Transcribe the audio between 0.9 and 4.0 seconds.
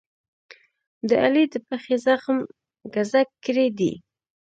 د علي د پښې زخم ګذک کړی دی.